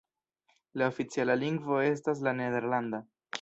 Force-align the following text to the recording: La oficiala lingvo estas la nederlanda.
La 0.81 0.87
oficiala 0.91 1.35
lingvo 1.43 1.77
estas 1.91 2.25
la 2.29 2.35
nederlanda. 2.41 3.03